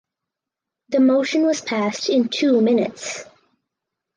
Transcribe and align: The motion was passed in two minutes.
The 0.89 0.99
motion 0.99 1.43
was 1.43 1.61
passed 1.61 2.09
in 2.09 2.29
two 2.29 2.59
minutes. 2.59 3.23